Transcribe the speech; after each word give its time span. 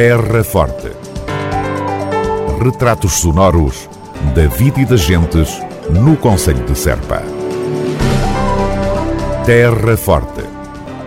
Terra 0.00 0.44
Forte. 0.44 0.92
Retratos 2.62 3.14
sonoros 3.14 3.90
da 4.32 4.46
vida 4.46 4.80
e 4.80 4.84
das 4.84 5.00
gentes 5.00 5.60
no 5.90 6.16
Conselho 6.16 6.64
de 6.64 6.78
Serpa. 6.78 7.20
Terra 9.44 9.96
Forte. 9.96 10.44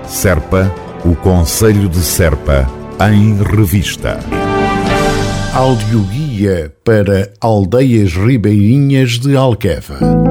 Serpa, 0.06 0.70
o 1.06 1.16
Conselho 1.16 1.88
de 1.88 2.02
Serpa, 2.02 2.70
em 3.10 3.42
revista. 3.42 4.20
Audioguia 5.54 6.74
para 6.84 7.32
aldeias 7.40 8.12
ribeirinhas 8.14 9.12
de 9.12 9.38
Alqueva. 9.38 10.31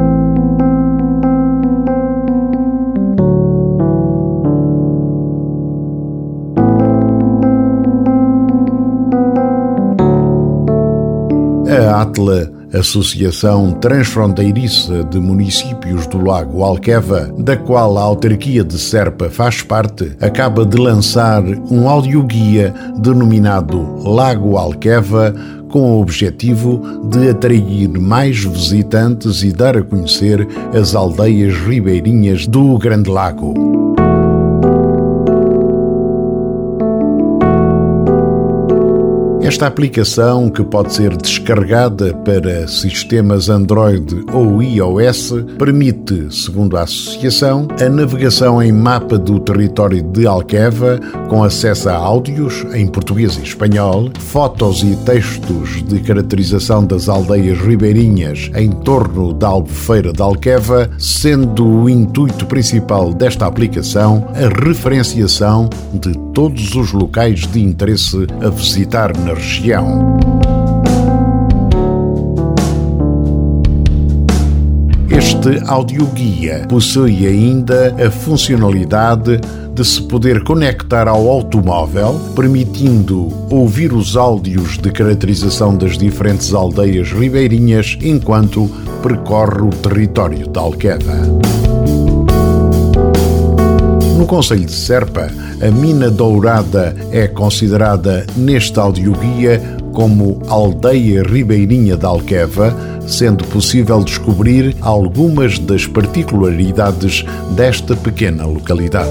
A 12.20 12.22
ATLA 12.22 12.52
Associação 12.72 13.72
Transfronteiriça 13.72 15.02
de 15.04 15.18
Municípios 15.18 16.06
do 16.06 16.22
Lago 16.22 16.62
Alqueva, 16.62 17.32
da 17.38 17.56
qual 17.56 17.96
a 17.96 18.02
autarquia 18.02 18.62
de 18.62 18.78
Serpa 18.78 19.30
faz 19.30 19.62
parte, 19.62 20.12
acaba 20.20 20.64
de 20.64 20.76
lançar 20.76 21.42
um 21.70 21.88
audioguia 21.88 22.74
denominado 22.98 24.06
Lago 24.06 24.56
Alqueva, 24.56 25.34
com 25.68 25.92
o 25.92 26.00
objetivo 26.00 26.82
de 27.08 27.30
atrair 27.30 27.88
mais 27.88 28.44
visitantes 28.44 29.42
e 29.42 29.52
dar 29.52 29.76
a 29.76 29.82
conhecer 29.82 30.46
as 30.78 30.94
aldeias 30.94 31.54
ribeirinhas 31.54 32.46
do 32.46 32.76
Grande 32.78 33.08
Lago. 33.08 33.54
Esta 39.50 39.66
aplicação, 39.66 40.48
que 40.48 40.62
pode 40.62 40.94
ser 40.94 41.16
descarregada 41.16 42.14
para 42.18 42.68
sistemas 42.68 43.48
Android 43.48 44.24
ou 44.32 44.62
iOS, 44.62 45.32
permite, 45.58 46.28
segundo 46.32 46.76
a 46.76 46.82
associação, 46.82 47.66
a 47.84 47.88
navegação 47.88 48.62
em 48.62 48.70
mapa 48.70 49.18
do 49.18 49.40
território 49.40 50.00
de 50.02 50.24
Alqueva, 50.24 51.00
com 51.28 51.42
acesso 51.42 51.88
a 51.88 51.94
áudios 51.94 52.64
em 52.72 52.86
português 52.86 53.36
e 53.38 53.42
espanhol, 53.42 54.08
fotos 54.20 54.84
e 54.84 54.94
textos 55.04 55.82
de 55.84 55.98
caracterização 55.98 56.86
das 56.86 57.08
aldeias 57.08 57.58
ribeirinhas 57.58 58.52
em 58.54 58.70
torno 58.70 59.32
da 59.32 59.48
Albufeira 59.48 60.12
de 60.12 60.22
Alqueva, 60.22 60.88
sendo 60.96 61.66
o 61.66 61.90
intuito 61.90 62.46
principal 62.46 63.12
desta 63.12 63.46
aplicação 63.46 64.28
a 64.32 64.64
referenciação 64.64 65.68
de 65.92 66.16
todos 66.32 66.76
os 66.76 66.92
locais 66.92 67.48
de 67.48 67.60
interesse 67.60 68.28
a 68.40 68.48
visitar 68.48 69.12
na 69.18 69.39
região. 69.40 70.18
Este 75.08 75.62
audioguia 75.66 76.66
possui 76.68 77.26
ainda 77.26 77.94
a 78.04 78.10
funcionalidade 78.10 79.40
de 79.74 79.84
se 79.84 80.02
poder 80.02 80.44
conectar 80.44 81.08
ao 81.08 81.28
automóvel, 81.28 82.20
permitindo 82.36 83.28
ouvir 83.48 83.92
os 83.92 84.16
áudios 84.16 84.76
de 84.76 84.90
caracterização 84.90 85.74
das 85.74 85.96
diferentes 85.96 86.52
aldeias 86.52 87.10
ribeirinhas 87.10 87.96
enquanto 88.02 88.70
percorre 89.02 89.62
o 89.62 89.70
território 89.70 90.46
da 90.48 90.60
Alqueva. 90.60 91.59
No 94.20 94.26
Conselho 94.26 94.66
de 94.66 94.72
Serpa, 94.72 95.30
a 95.66 95.70
mina 95.70 96.10
dourada 96.10 96.94
é 97.10 97.26
considerada 97.26 98.26
neste 98.36 98.78
audioguia 98.78 99.58
como 99.94 100.42
aldeia 100.46 101.22
ribeirinha 101.22 101.96
da 101.96 102.08
Alqueva, 102.08 102.76
sendo 103.06 103.44
possível 103.46 104.04
descobrir 104.04 104.76
algumas 104.82 105.58
das 105.58 105.86
particularidades 105.86 107.24
desta 107.56 107.96
pequena 107.96 108.44
localidade. 108.44 109.08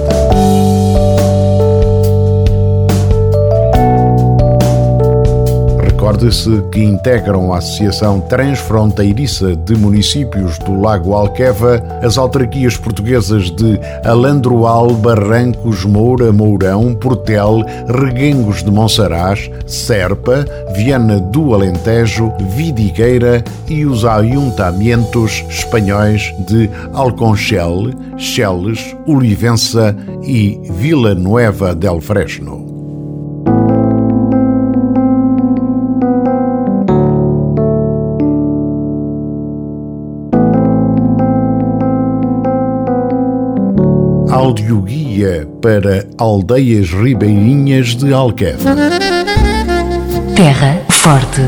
Recorde-se 6.19 6.61
que 6.69 6.83
integram 6.83 7.53
a 7.53 7.59
Associação 7.59 8.19
Transfronteiriça 8.19 9.55
de 9.55 9.73
Municípios 9.75 10.59
do 10.59 10.77
Lago 10.77 11.13
Alqueva 11.13 11.81
as 12.03 12.17
autarquias 12.17 12.75
portuguesas 12.75 13.49
de 13.49 13.79
Alandroal, 14.03 14.93
Barrancos, 14.95 15.85
Moura, 15.85 16.33
Mourão, 16.33 16.93
Portel, 16.93 17.63
Reguengos 17.87 18.61
de 18.61 18.69
Monsaraz, 18.69 19.49
Serpa, 19.65 20.45
Viana 20.75 21.21
do 21.21 21.53
Alentejo, 21.53 22.33
Vidigueira 22.53 23.41
e 23.69 23.85
os 23.85 24.03
ayuntamentos 24.03 25.45
espanhóis 25.49 26.33
de 26.49 26.69
Alconchel, 26.93 27.91
Cheles, 28.17 28.93
Olivença 29.07 29.95
e 30.23 30.59
Vila 30.69 31.15
Nueva 31.15 31.73
del 31.73 32.01
Fresno. 32.01 32.68
Audioguia 44.49 45.47
para 45.61 46.07
aldeias 46.17 46.89
ribeirinhas 46.89 47.95
de 47.95 48.11
Alqueva. 48.11 48.75
Terra 50.35 50.81
Forte. 50.89 51.41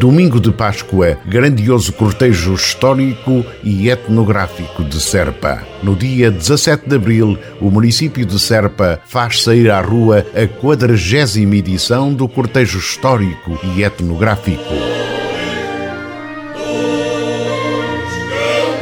Domingo 0.00 0.40
de 0.40 0.50
Páscoa, 0.50 1.18
grandioso 1.26 1.92
cortejo 1.92 2.54
histórico 2.54 3.44
e 3.62 3.90
etnográfico 3.90 4.82
de 4.82 4.98
Serpa. 4.98 5.62
No 5.82 5.94
dia 5.94 6.30
17 6.30 6.88
de 6.88 6.96
abril, 6.96 7.38
o 7.60 7.70
município 7.70 8.24
de 8.24 8.38
Serpa 8.40 8.98
faz 9.04 9.42
sair 9.42 9.70
à 9.70 9.78
rua 9.82 10.24
a 10.34 10.48
quadragésima 10.58 11.54
edição 11.56 12.14
do 12.14 12.26
cortejo 12.26 12.78
histórico 12.78 13.60
e 13.62 13.82
etnográfico. 13.82 14.72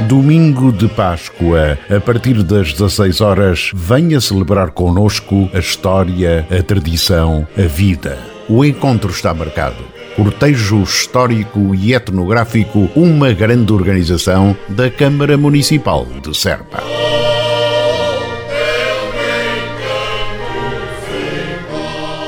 Domingo 0.06 0.70
de 0.70 0.86
Páscoa, 0.86 1.76
a 1.90 2.00
partir 2.00 2.44
das 2.44 2.72
16 2.74 3.20
horas, 3.20 3.70
venha 3.74 4.20
celebrar 4.20 4.70
conosco 4.70 5.50
a 5.52 5.58
história, 5.58 6.46
a 6.48 6.62
tradição, 6.62 7.44
a 7.58 7.62
vida. 7.62 8.16
O 8.48 8.64
encontro 8.64 9.10
está 9.10 9.34
marcado 9.34 9.97
cortejo 10.18 10.82
histórico 10.82 11.72
e 11.76 11.94
etnográfico, 11.94 12.90
uma 12.96 13.32
grande 13.32 13.72
organização 13.72 14.56
da 14.68 14.90
Câmara 14.90 15.38
Municipal 15.38 16.04
de 16.20 16.36
Serpa. 16.36 16.82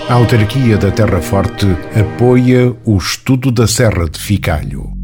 A 0.09 0.15
autarquia 0.15 0.79
da 0.79 0.93
Terra 0.93 1.21
Forte 1.21 1.67
apoia 1.99 2.73
o 2.85 2.97
estudo 2.97 3.51
da 3.51 3.67
Serra 3.67 4.09
de 4.09 4.21
Ficalho. 4.21 5.00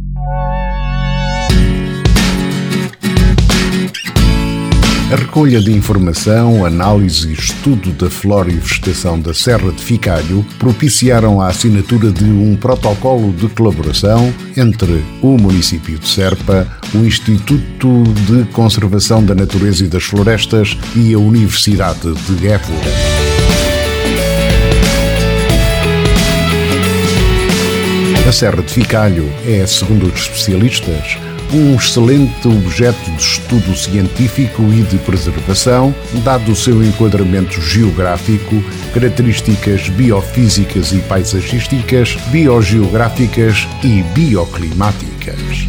A 5.09 5.15
recolha 5.15 5.61
de 5.61 5.71
informação, 5.71 6.67
análise 6.67 7.29
e 7.29 7.33
estudo 7.33 7.93
da 7.93 8.11
flora 8.11 8.51
e 8.51 8.57
vegetação 8.57 9.21
da 9.21 9.33
Serra 9.33 9.71
de 9.71 9.81
Ficalho 9.81 10.45
propiciaram 10.59 11.41
a 11.41 11.47
assinatura 11.47 12.11
de 12.11 12.25
um 12.25 12.57
protocolo 12.57 13.33
de 13.33 13.49
colaboração 13.51 14.35
entre 14.57 15.05
o 15.23 15.39
município 15.39 15.97
de 15.97 16.09
Serpa, 16.09 16.67
o 16.93 16.99
Instituto 16.99 18.03
de 18.27 18.47
Conservação 18.53 19.25
da 19.25 19.33
Natureza 19.33 19.85
e 19.85 19.89
das 19.89 20.03
Florestas 20.03 20.77
e 20.97 21.15
a 21.15 21.19
Universidade 21.19 22.13
de 22.13 22.49
Évora. 22.49 22.91
A 28.29 28.33
Serra 28.33 28.61
de 28.61 28.73
Ficalho 28.73 29.33
é, 29.47 29.65
segundo 29.69 30.07
os 30.07 30.23
especialistas, 30.23 31.17
um 31.53 31.75
excelente 31.75 32.49
objeto 32.49 33.11
de 33.11 33.23
estudo 33.23 33.77
científico 33.77 34.63
e 34.73 34.83
de 34.83 34.99
preservação, 34.99 35.95
dado 36.25 36.53
o 36.53 36.57
seu 36.57 36.83
enquadramento 36.83 37.61
geográfico, 37.61 38.63
características 38.93 39.89
biofísicas 39.91 40.93
e 40.93 40.99
paisagísticas, 40.99 42.17
biogeográficas 42.31 43.67
e 43.83 44.03
bioclimáticas. 44.15 45.67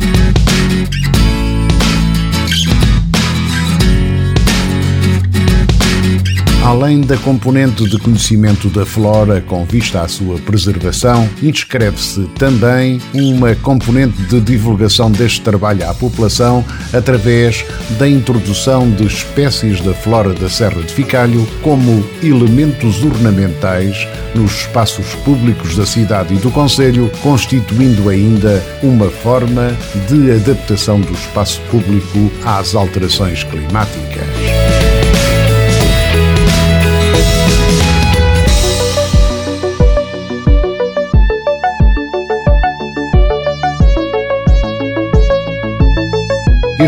Além 6.67 6.99
da 6.99 7.15
componente 7.15 7.85
de 7.85 7.97
conhecimento 7.97 8.67
da 8.67 8.85
flora 8.85 9.39
com 9.39 9.63
vista 9.63 10.01
à 10.01 10.07
sua 10.09 10.37
preservação, 10.37 11.27
inscreve-se 11.41 12.25
também 12.37 12.99
uma 13.13 13.55
componente 13.55 14.21
de 14.23 14.41
divulgação 14.41 15.09
deste 15.09 15.39
trabalho 15.39 15.89
à 15.89 15.93
população 15.93 16.65
através 16.91 17.65
da 17.97 18.05
introdução 18.05 18.91
de 18.91 19.05
espécies 19.07 19.79
da 19.79 19.93
flora 19.93 20.33
da 20.33 20.49
Serra 20.49 20.81
de 20.81 20.91
Ficalho 20.91 21.47
como 21.63 22.05
elementos 22.21 23.01
ornamentais 23.01 24.05
nos 24.35 24.51
espaços 24.51 25.15
públicos 25.23 25.77
da 25.77 25.85
cidade 25.85 26.33
e 26.33 26.37
do 26.37 26.51
Conselho, 26.51 27.09
constituindo 27.23 28.09
ainda 28.09 28.61
uma 28.83 29.09
forma 29.09 29.73
de 30.09 30.33
adaptação 30.33 30.99
do 30.99 31.13
espaço 31.13 31.61
público 31.71 32.29
às 32.43 32.75
alterações 32.75 33.45
climáticas. 33.45 34.56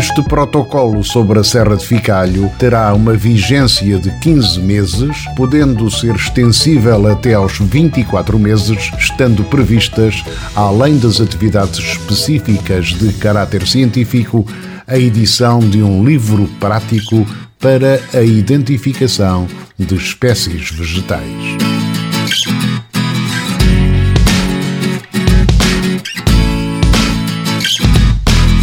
Este 0.00 0.22
protocolo 0.22 1.04
sobre 1.04 1.40
a 1.40 1.44
Serra 1.44 1.76
de 1.76 1.86
Ficalho 1.86 2.50
terá 2.58 2.94
uma 2.94 3.12
vigência 3.12 3.98
de 3.98 4.10
15 4.20 4.58
meses, 4.60 5.26
podendo 5.36 5.90
ser 5.90 6.14
extensível 6.14 7.06
até 7.06 7.34
aos 7.34 7.58
24 7.58 8.38
meses, 8.38 8.90
estando 8.98 9.44
previstas, 9.44 10.24
além 10.56 10.96
das 10.96 11.20
atividades 11.20 11.80
específicas 11.80 12.86
de 12.94 13.12
caráter 13.12 13.68
científico, 13.68 14.46
a 14.86 14.96
edição 14.98 15.58
de 15.58 15.82
um 15.82 16.02
livro 16.02 16.48
prático 16.58 17.26
para 17.58 18.00
a 18.14 18.22
identificação 18.22 19.46
de 19.78 19.96
espécies 19.96 20.70
vegetais. 20.70 21.69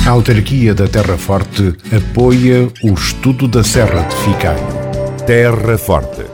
A 0.08 0.12
autarquia 0.12 0.74
da 0.74 0.88
Terra 0.88 1.18
Forte 1.18 1.76
apoia 1.94 2.72
o 2.82 2.94
estudo 2.94 3.46
da 3.46 3.62
Serra 3.62 4.04
de 4.04 4.16
Ficai. 4.16 4.56
Terra 5.26 5.78
Forte. 5.78 6.26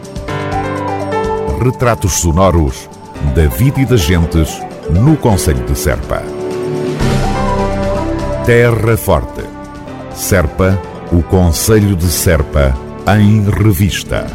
Retratos 1.60 2.20
sonoros 2.20 2.88
da 3.34 3.48
vida 3.48 3.82
e 3.82 3.86
das 3.88 4.02
gentes 4.02 4.62
no 4.92 5.18
Conselho 5.18 5.66
de 5.66 5.76
Serpa. 5.76 6.22
Terra 8.46 8.96
Forte. 8.96 9.42
Serpa, 10.14 10.80
o 11.12 11.24
Conselho 11.24 11.96
de 11.96 12.12
Serpa, 12.12 12.78
em 13.18 13.44
revista. 13.50 14.28